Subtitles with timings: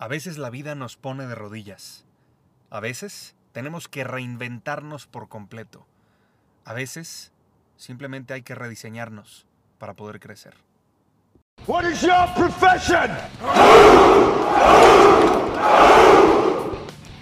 [0.00, 2.04] A veces la vida nos pone de rodillas.
[2.70, 5.88] A veces tenemos que reinventarnos por completo.
[6.64, 7.32] A veces
[7.76, 9.44] simplemente hay que rediseñarnos
[9.76, 10.54] para poder crecer.
[11.66, 13.10] What is your profession?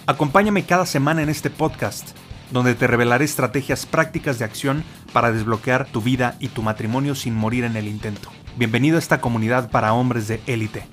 [0.07, 2.11] Acompáñame cada semana en este podcast,
[2.51, 4.85] donde te revelaré estrategias prácticas de acción
[5.15, 8.31] para desbloquear tu vida y tu matrimonio sin morir en el intento.
[8.59, 10.87] Bienvenido a esta comunidad para hombres de élite.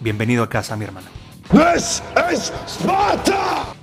[0.00, 1.08] Bienvenido a casa, mi hermano.
[1.50, 3.74] This is Sparta!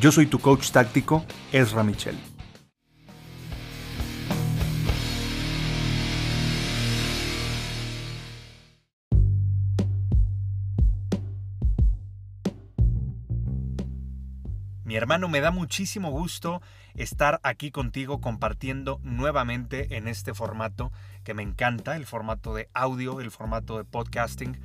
[0.00, 1.22] Yo soy tu coach táctico,
[1.52, 2.16] Ezra Michel.
[15.00, 16.60] Hermano, me da muchísimo gusto
[16.94, 20.92] estar aquí contigo compartiendo nuevamente en este formato
[21.24, 24.60] que me encanta, el formato de audio, el formato de podcasting.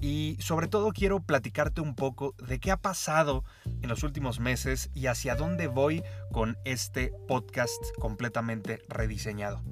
[0.00, 4.90] Y sobre todo quiero platicarte un poco de qué ha pasado en los últimos meses
[4.92, 9.62] y hacia dónde voy con este podcast completamente rediseñado.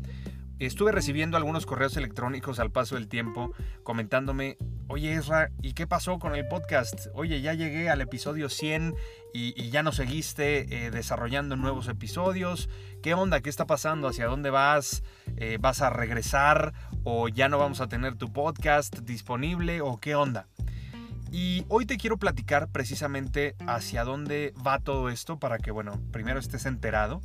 [0.60, 3.52] Estuve recibiendo algunos correos electrónicos al paso del tiempo
[3.82, 7.08] comentándome, oye Ezra, ¿y qué pasó con el podcast?
[7.12, 8.94] Oye, ya llegué al episodio 100
[9.32, 12.68] y, ya no seguiste eh, desarrollando nuevos episodios.
[13.02, 13.40] ¿Qué onda?
[13.40, 14.06] ¿Qué está pasando?
[14.06, 15.02] ¿Hacia dónde vas?
[15.36, 16.72] Eh, ¿Vas a regresar?
[17.02, 19.80] ¿O ya no vamos a tener tu podcast disponible?
[19.80, 20.46] ¿O qué onda?
[21.32, 26.38] Y hoy te quiero platicar precisamente hacia dónde va todo esto para que, bueno, primero
[26.38, 27.22] estés enterado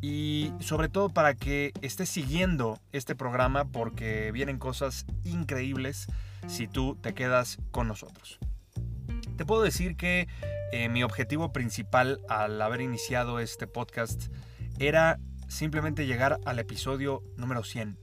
[0.00, 6.06] y sobre todo para que estés siguiendo este programa porque vienen cosas increíbles
[6.46, 8.38] si tú te quedas con nosotros.
[9.36, 10.28] Te puedo decir que
[10.72, 14.28] eh, mi objetivo principal al haber iniciado este podcast
[14.78, 17.98] era simplemente llegar al episodio número 100.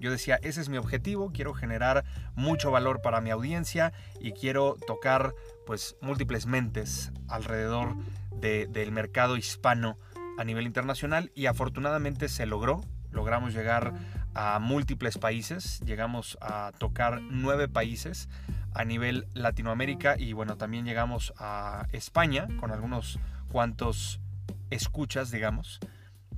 [0.00, 4.76] Yo decía, ese es mi objetivo, quiero generar mucho valor para mi audiencia y quiero
[4.86, 5.34] tocar
[5.66, 7.94] pues múltiples mentes alrededor
[8.40, 9.98] del mercado hispano
[10.38, 12.84] a nivel internacional y afortunadamente se logró.
[13.10, 13.92] Logramos llegar
[14.34, 18.28] a múltiples países, llegamos a tocar nueve países
[18.72, 23.18] a nivel Latinoamérica y bueno, también llegamos a España con algunos
[23.50, 24.20] cuantos
[24.70, 25.80] escuchas, digamos,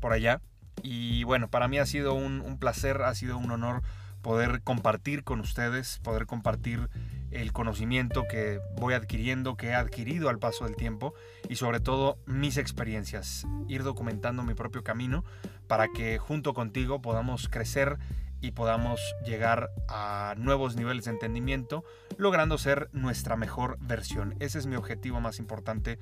[0.00, 0.40] por allá.
[0.82, 3.82] Y bueno, para mí ha sido un, un placer, ha sido un honor
[4.22, 6.88] poder compartir con ustedes, poder compartir
[7.32, 11.14] el conocimiento que voy adquiriendo, que he adquirido al paso del tiempo
[11.48, 15.24] y sobre todo mis experiencias, ir documentando mi propio camino
[15.66, 17.98] para que junto contigo podamos crecer
[18.40, 21.84] y podamos llegar a nuevos niveles de entendimiento,
[22.18, 24.34] logrando ser nuestra mejor versión.
[24.40, 25.98] Ese es mi objetivo más importante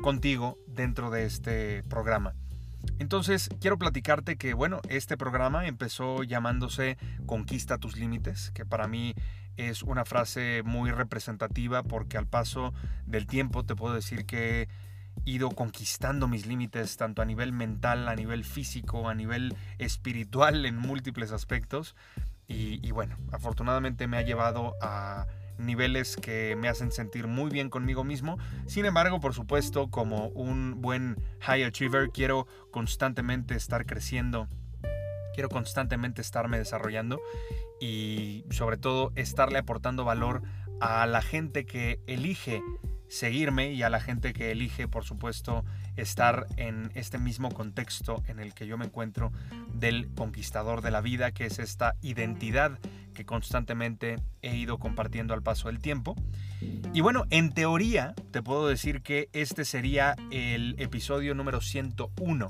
[0.00, 2.34] contigo dentro de este programa.
[2.98, 9.14] Entonces, quiero platicarte que, bueno, este programa empezó llamándose Conquista tus límites, que para mí
[9.56, 12.72] es una frase muy representativa porque al paso
[13.06, 14.68] del tiempo te puedo decir que he
[15.24, 20.76] ido conquistando mis límites tanto a nivel mental, a nivel físico, a nivel espiritual en
[20.76, 21.94] múltiples aspectos.
[22.48, 25.26] Y, bueno, afortunadamente me ha llevado a
[25.58, 28.38] niveles que me hacen sentir muy bien conmigo mismo.
[28.66, 34.48] Sin embargo, por supuesto, como un buen high achiever, quiero constantemente estar creciendo,
[35.34, 37.20] quiero constantemente estarme desarrollando
[37.80, 40.42] y sobre todo estarle aportando valor
[40.80, 42.62] a la gente que elige
[43.12, 48.40] seguirme y a la gente que elige, por supuesto, estar en este mismo contexto en
[48.40, 49.32] el que yo me encuentro
[49.74, 52.78] del conquistador de la vida, que es esta identidad
[53.12, 56.16] que constantemente he ido compartiendo al paso del tiempo.
[56.94, 62.48] Y bueno, en teoría te puedo decir que este sería el episodio número 101.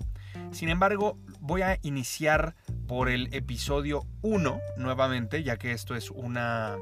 [0.52, 2.54] Sin embargo, voy a iniciar
[2.86, 6.76] por el episodio 1 nuevamente, ya que esto es una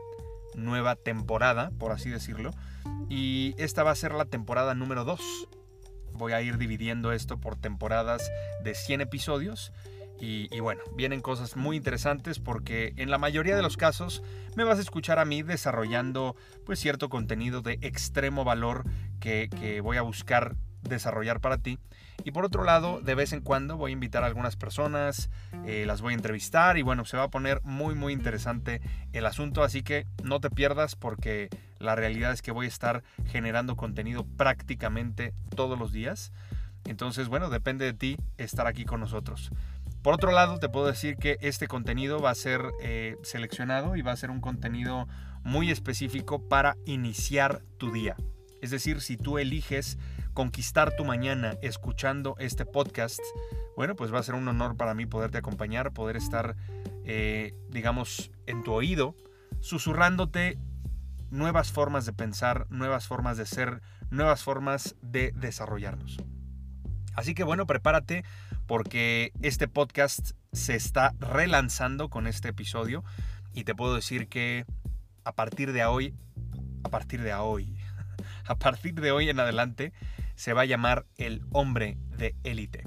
[0.55, 2.53] nueva temporada, por así decirlo.
[3.09, 5.21] Y esta va a ser la temporada número 2.
[6.13, 8.31] Voy a ir dividiendo esto por temporadas
[8.63, 9.73] de 100 episodios.
[10.23, 14.23] Y, bueno, vienen cosas muy interesantes porque en la mayoría de los casos
[14.55, 16.37] me vas a escuchar a mí desarrollando
[16.67, 18.85] pues cierto contenido de extremo valor
[19.19, 21.79] que, que voy a buscar desarrollar para ti.
[22.25, 25.31] Y por otro lado, de vez en cuando voy a invitar a algunas personas,
[25.65, 28.81] eh, las voy a entrevistar y bueno, se va a poner muy muy interesante
[29.13, 31.49] el asunto, así que no te pierdas porque
[31.79, 36.33] la realidad es que voy a estar generando contenido prácticamente todos los días.
[36.87, 39.51] Entonces, bueno, depende de ti estar aquí con nosotros.
[40.03, 44.03] Por otro lado, te puedo decir que este contenido va a ser eh, seleccionado y
[44.03, 45.07] va a ser un contenido
[45.43, 48.17] muy específico para iniciar tu día.
[48.63, 49.99] Es decir, si tú eliges
[50.41, 53.21] conquistar tu mañana escuchando este podcast,
[53.77, 56.57] bueno, pues va a ser un honor para mí poderte acompañar, poder estar,
[57.05, 59.15] eh, digamos, en tu oído,
[59.61, 60.57] susurrándote
[61.29, 66.17] nuevas formas de pensar, nuevas formas de ser, nuevas formas de desarrollarnos.
[67.15, 68.25] Así que bueno, prepárate
[68.67, 73.05] porque este podcast se está relanzando con este episodio
[73.53, 74.65] y te puedo decir que
[75.23, 76.15] a partir de hoy,
[76.83, 77.77] a partir de hoy,
[78.47, 79.93] a partir de hoy en adelante
[80.41, 82.83] se va a llamar el hombre de élite.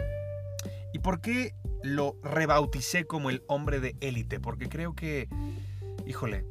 [0.91, 1.53] ¿Y por qué
[1.83, 4.39] lo rebauticé como el hombre de élite?
[4.39, 5.29] Porque creo que,
[6.07, 6.47] híjole,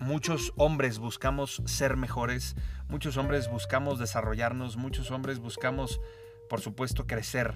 [0.00, 2.56] muchos hombres buscamos ser mejores,
[2.88, 5.98] muchos hombres buscamos desarrollarnos, muchos hombres buscamos,
[6.50, 7.54] por supuesto, crecer.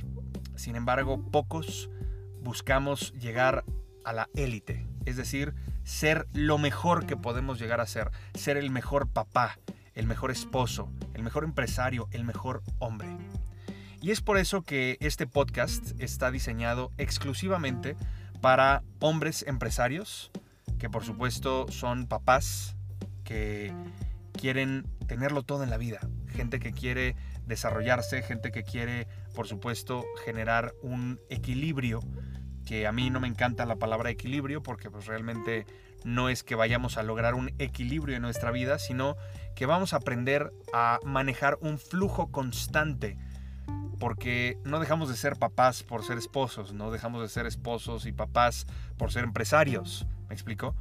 [0.54, 1.90] Sin embargo, pocos
[2.40, 3.64] buscamos llegar
[4.02, 5.52] a la élite, es decir,
[5.84, 9.58] ser lo mejor que podemos llegar a ser, ser el mejor papá,
[9.96, 13.08] el mejor esposo, el mejor empresario, el mejor hombre.
[14.00, 17.96] Y es por eso que este podcast está diseñado exclusivamente
[18.40, 20.30] para hombres empresarios,
[20.78, 22.76] que por supuesto son papás
[23.24, 23.72] que
[24.32, 27.16] quieren tenerlo todo en la vida, gente que quiere
[27.46, 32.00] desarrollarse, gente que quiere por supuesto generar un equilibrio,
[32.66, 35.64] que a mí no me encanta la palabra equilibrio porque pues realmente
[36.04, 39.16] no es que vayamos a lograr un equilibrio en nuestra vida, sino
[39.54, 43.16] que vamos a aprender a manejar un flujo constante
[43.98, 48.12] porque no dejamos de ser papás por ser esposos, no dejamos de ser esposos y
[48.12, 48.66] papás
[48.98, 50.06] por ser empresarios.
[50.28, 50.74] ¿Me explico?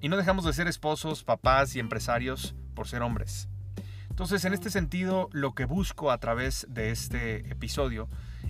[0.00, 3.48] Y no dejamos de ser esposos, papás y empresarios por ser hombres.
[4.08, 8.08] Entonces, en este sentido, lo que busco a través de este episodio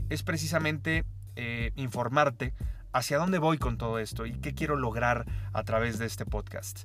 [0.09, 1.05] es precisamente
[1.37, 2.55] eh, informarte
[2.93, 6.85] hacia dónde voy con todo esto y qué quiero lograr a través de este podcast.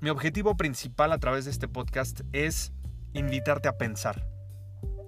[0.00, 2.72] Mi objetivo principal a través de este podcast es
[3.12, 4.26] invitarte a pensar,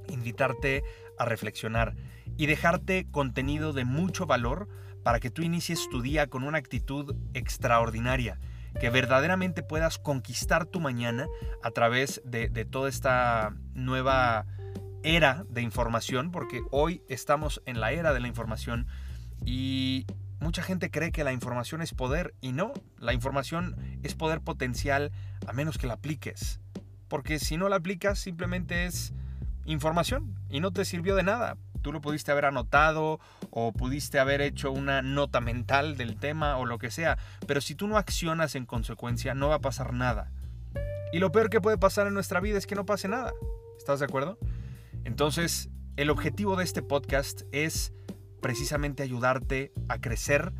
[0.08, 0.82] invitarte
[1.18, 1.94] a reflexionar
[2.36, 4.68] y dejarte contenido de mucho valor
[5.02, 8.38] para que tú inicies tu día con una actitud extraordinaria,
[8.80, 11.26] que verdaderamente puedas conquistar tu mañana
[11.62, 14.46] a través de, toda esta nueva
[15.02, 18.86] era de información, porque hoy estamos en la era de la información
[19.44, 20.06] y
[20.40, 25.12] mucha gente cree que la información es poder y no, la información es poder potencial
[25.46, 26.60] a menos que la apliques,
[27.08, 29.12] porque si no la aplicas simplemente es
[29.66, 31.56] información y no te sirvió de nada.
[31.82, 33.20] Tú lo pudiste haber anotado
[33.50, 37.16] o pudiste haber hecho una nota mental del tema o lo que sea,
[37.46, 40.30] pero si tú no accionas en consecuencia no va a pasar nada.
[41.12, 43.32] Y lo peor que puede pasar en nuestra vida es que no pase nada.
[43.78, 44.38] ¿Estás de acuerdo?
[45.04, 47.92] Entonces, el objetivo de este podcast es
[48.40, 50.52] precisamente ayudarte a crecer,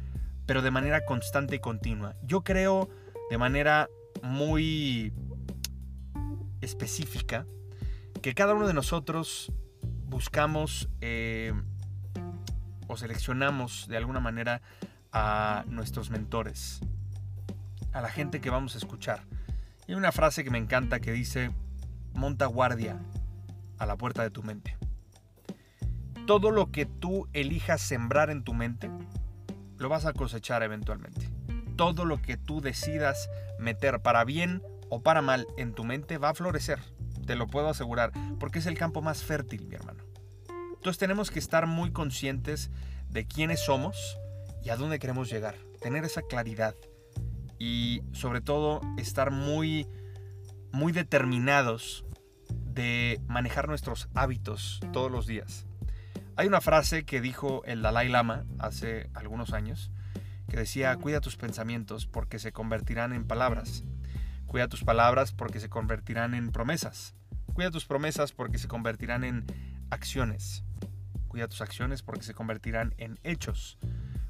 [0.47, 2.17] pero de manera constante y continua.
[2.23, 2.89] Yo creo
[3.31, 3.89] de manera
[4.23, 5.13] muy
[6.61, 7.47] específica
[8.23, 9.53] que cada uno de nosotros
[10.07, 11.53] buscamos eh,
[12.89, 14.61] o seleccionamos de alguna manera
[15.13, 16.81] a nuestros mentores,
[17.93, 19.23] a la gente que vamos a escuchar.
[19.87, 21.51] Y hay una frase que me encanta que dice,
[22.15, 23.01] monta guardia
[23.79, 24.77] a la puerta de tu mente.
[26.31, 28.89] Todo lo que tú elijas sembrar en tu mente,
[29.79, 31.29] lo vas a cosechar eventualmente.
[31.75, 33.29] Todo lo que tú decidas
[33.59, 36.79] meter para bien o para mal en tu mente va a florecer
[37.27, 40.05] te lo puedo asegurar, porque es el campo más fértil, mi hermano.
[40.75, 42.71] Entonces tenemos que estar muy conscientes
[43.09, 44.19] de quiénes somos
[44.63, 46.75] y a dónde queremos llegar, tener esa claridad
[47.59, 49.87] y sobre todo estar muy
[50.73, 52.05] muy determinados
[52.49, 55.67] de manejar nuestros hábitos todos los días.
[56.41, 59.93] Hay una frase que dijo el Dalai Lama hace algunos años
[60.49, 63.85] que decía, cuida tus pensamientos porque se convertirán en palabras.
[64.47, 67.15] Cuida tus palabras porque se convertirán en promesas.
[67.53, 69.45] Cuida tus promesas porque se convertirán en
[69.91, 70.65] acciones.
[71.29, 73.77] Cuida tus acciones porque se convertirán en hechos.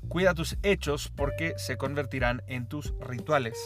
[0.09, 3.57] Cuida tus hechos porque se convertirán en tus rituales.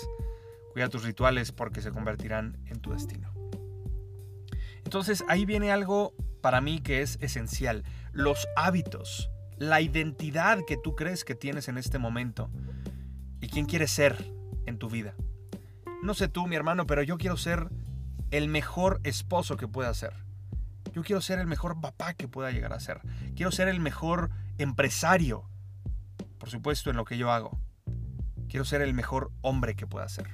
[0.74, 3.32] Cuida tus rituales porque se convertirán en tu destino.
[4.84, 7.84] Entonces ahí viene algo para mí que es esencial.
[8.14, 9.28] Los hábitos,
[9.58, 12.48] la identidad que tú crees que tienes en este momento
[13.40, 14.32] y quién quieres ser
[14.66, 15.14] en tu vida.
[16.02, 17.68] No sé tú, mi hermano, pero yo quiero ser
[18.30, 20.12] el mejor esposo que pueda ser.
[20.92, 23.00] Yo quiero ser el mejor papá que pueda llegar a ser.
[23.34, 25.50] Quiero ser el mejor empresario,
[26.38, 27.58] por supuesto, en lo que yo hago.
[28.48, 30.28] Quiero ser el mejor hombre que pueda ser.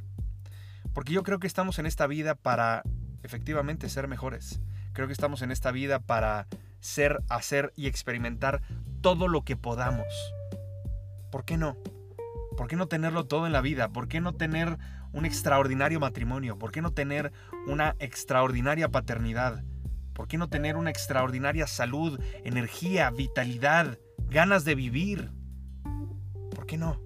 [0.93, 2.83] Porque yo creo que estamos en esta vida para
[3.23, 4.61] efectivamente ser mejores.
[4.93, 6.47] Creo que estamos en esta vida para
[6.81, 8.63] ser, hacer y experimentar
[9.01, 10.07] todo lo que podamos.
[11.31, 11.77] ¿Por qué no?
[12.57, 13.89] ¿Por qué no tenerlo todo en la vida?
[13.89, 14.79] ¿Por qué no tener
[15.13, 16.59] un extraordinario matrimonio?
[16.59, 17.33] ¿Por qué no tener
[17.67, 19.65] una extraordinaria paternidad?
[20.13, 25.31] ¿Por qué no tener una extraordinaria salud, energía, vitalidad, ganas de vivir?
[26.55, 27.01] ¿Por qué no?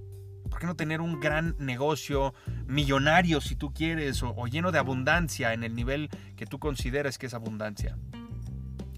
[0.50, 2.34] ¿Por qué no tener un gran negocio
[2.66, 7.26] millonario si tú quieres o, lleno de abundancia en el nivel que tú consideres que
[7.26, 7.96] es abundancia?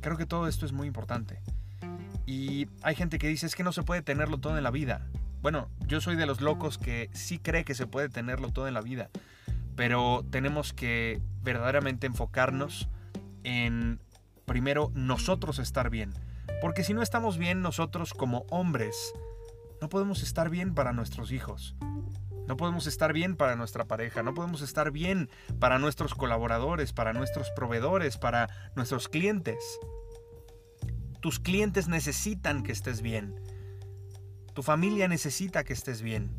[0.06, 1.40] Creo que todo esto es muy importante.
[2.26, 5.04] Y hay gente que dice es que no se puede tenerlo todo en la vida.
[5.42, 8.74] Bueno, yo soy de los locos que sí cree que se puede tenerlo todo en
[8.74, 9.10] la vida,
[9.74, 12.88] pero tenemos que verdaderamente enfocarnos
[13.42, 13.98] en
[14.44, 16.14] primero nosotros estar bien.
[16.60, 19.12] Porque si no estamos bien nosotros como hombres,
[19.80, 21.74] no podemos estar bien para nuestros hijos.
[22.46, 27.12] No podemos estar bien para nuestra pareja, no podemos estar bien para nuestros colaboradores, para
[27.12, 29.58] nuestros proveedores, para nuestros clientes.
[31.20, 33.34] Tus clientes necesitan que estés bien.
[34.54, 36.30] Tu familia necesita que estés bien.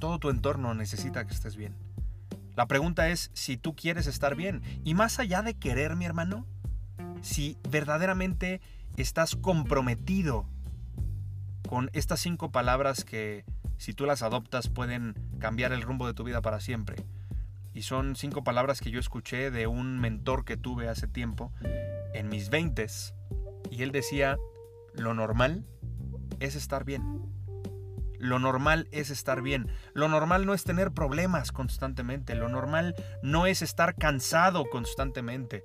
[0.00, 1.76] Todo tu entorno necesita que estés bien.
[2.56, 4.62] La pregunta es si tú quieres estar bien.
[4.82, 6.46] Y más allá de querer, mi hermano,
[7.20, 8.62] si verdaderamente
[8.96, 10.46] estás comprometido
[11.68, 13.44] con estas cinco palabras que
[13.76, 16.96] si tú las adoptas pueden cambiar el rumbo de tu vida para siempre.
[17.74, 21.52] Y son cinco palabras que yo escuché de un mentor que tuve hace tiempo,
[22.14, 23.14] en mis veintes,
[23.70, 24.38] y él decía,
[24.94, 25.64] lo normal
[26.40, 27.22] es estar bien.
[28.18, 29.68] Lo normal es estar bien.
[29.92, 32.34] Lo normal no es tener problemas constantemente.
[32.34, 35.62] Lo normal no es estar cansado constantemente.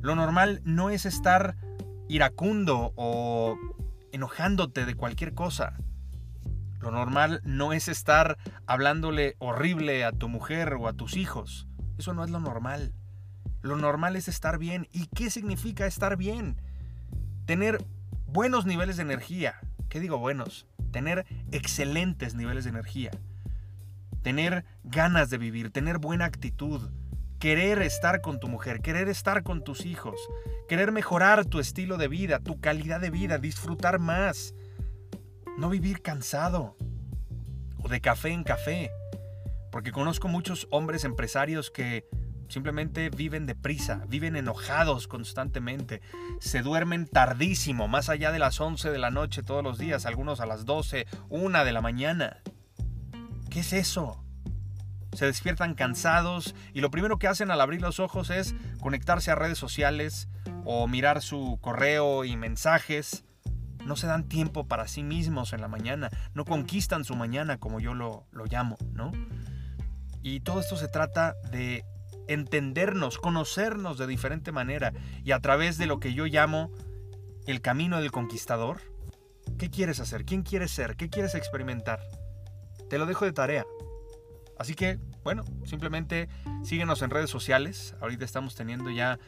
[0.00, 1.56] Lo normal no es estar
[2.08, 3.56] iracundo o
[4.12, 5.78] enojándote de cualquier cosa.
[6.84, 8.36] Lo normal no es estar
[8.66, 11.66] hablándole horrible a tu mujer o a tus hijos.
[11.96, 12.92] Eso no es lo normal.
[13.62, 14.86] Lo normal es estar bien.
[14.92, 16.60] ¿Y qué significa estar bien?
[17.46, 17.82] Tener
[18.26, 19.54] buenos niveles de energía.
[19.88, 20.66] ¿Qué digo buenos?
[20.92, 23.12] Tener excelentes niveles de energía.
[24.20, 26.90] Tener ganas de vivir, tener buena actitud.
[27.38, 30.16] Querer estar con tu mujer, querer estar con tus hijos,
[30.68, 34.54] querer mejorar tu estilo de vida, tu calidad de vida, disfrutar más
[35.56, 36.76] no vivir cansado
[37.82, 38.90] o de café en café.
[39.70, 42.06] Porque conozco muchos hombres empresarios que
[42.48, 46.00] simplemente viven deprisa, viven enojados constantemente,
[46.40, 50.40] se duermen tardísimo, más allá de las 11 de la noche todos los días, algunos
[50.40, 52.42] a las 12, 1 de la mañana.
[53.50, 54.22] ¿Qué es eso?
[55.12, 59.36] Se despiertan cansados y lo primero que hacen al abrir los ojos es conectarse a
[59.36, 60.28] redes sociales
[60.64, 63.23] o mirar su correo y mensajes
[63.86, 67.80] no se dan tiempo para sí mismos en la mañana, no conquistan su mañana como
[67.80, 69.12] yo lo, llamo, ¿no?
[70.22, 71.84] Y todo esto se trata de
[72.28, 76.70] entendernos, conocernos de diferente manera y a través de lo que yo llamo
[77.46, 78.80] el camino del conquistador.
[79.58, 80.24] ¿Qué quieres hacer?
[80.24, 80.96] ¿Quién quieres ser?
[80.96, 82.00] ¿Qué quieres experimentar?
[82.88, 83.64] Te lo dejo de tarea.
[84.58, 86.28] Así que, bueno, simplemente
[86.62, 87.94] síguenos en redes sociales.
[88.00, 89.18] Ahorita estamos teniendo ya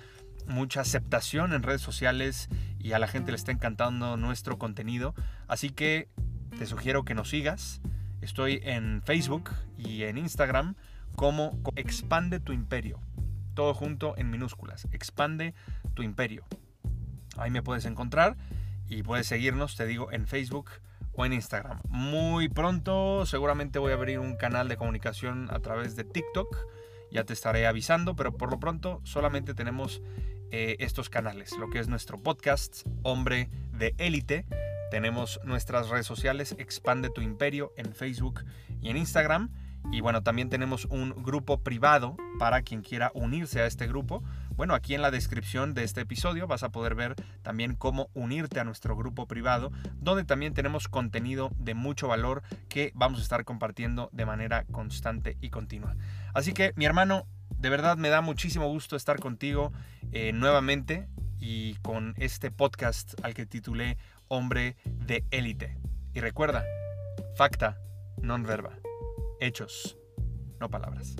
[0.47, 2.49] mucha aceptación en redes sociales
[2.87, 5.13] y a la gente le está encantando nuestro contenido.
[5.49, 6.09] Así que
[6.57, 7.81] te sugiero que nos sigas.
[8.21, 10.77] Estoy en Facebook y en Instagram
[11.17, 13.01] como Expande tu Imperio.
[13.55, 14.87] Todo junto en minúsculas.
[14.93, 15.53] Expande
[15.95, 16.45] tu Imperio.
[17.37, 18.37] Ahí me puedes encontrar
[18.89, 20.71] y puedes seguirnos, te digo, en Facebook
[21.13, 21.81] o en Instagram.
[21.89, 26.57] Muy pronto seguramente voy a abrir un canal de comunicación a través de TikTok.
[27.11, 30.03] Ya te estaré avisando, pero por lo pronto solamente tenemos
[30.51, 34.47] eh, estos canales, lo que es nuestro podcast Hombre de Élite.
[34.91, 38.45] Tenemos nuestras redes sociales, Expande tu Imperio en Facebook
[38.81, 39.51] y en Instagram.
[39.93, 44.23] Y bueno, también tenemos un grupo privado para quien quiera unirse a este grupo.
[44.57, 48.59] Bueno, aquí en la descripción de este episodio vas a poder ver también cómo unirte
[48.59, 53.45] a nuestro grupo privado, donde también tenemos contenido de mucho valor que vamos a estar
[53.45, 55.97] compartiendo de manera constante y continua.
[56.35, 57.27] Así que, mi hermano,
[57.59, 59.73] de verdad me da muchísimo gusto estar contigo
[60.13, 61.09] eh, nuevamente
[61.39, 63.99] y con este podcast al que titulé
[64.29, 65.79] Hombre de élite.
[66.15, 66.65] Y recuerda,
[67.37, 67.79] facta,
[68.23, 68.79] non verba,
[69.41, 69.97] hechos,
[70.59, 71.15] no palabras.